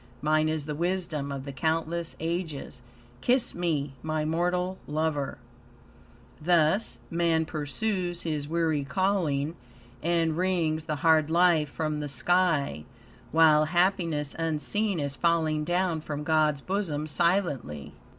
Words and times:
Mine 0.23 0.49
is 0.49 0.65
the 0.65 0.73
wisdom 0.73 1.31
of 1.31 1.45
the 1.45 1.51
countless 1.51 2.15
ages. 2.19 2.81
Kiss 3.21 3.53
me, 3.53 3.93
my 4.01 4.25
mortal 4.25 4.79
lover." 4.87 5.37
"Thus 6.41 6.97
man 7.11 7.45
pursues 7.45 8.23
his 8.23 8.47
weary 8.47 8.83
calling, 8.83 9.55
And 10.01 10.35
wrings 10.35 10.85
the 10.85 10.95
hard 11.05 11.29
life 11.29 11.69
from 11.69 11.99
the 11.99 12.09
sky, 12.09 12.83
While 13.31 13.65
happiness 13.65 14.33
unseen 14.39 14.99
is 14.99 15.15
falling 15.15 15.63
Down 15.63 16.01
from 16.01 16.23
God's 16.23 16.61
bosom 16.61 17.05
silently." 17.05 17.93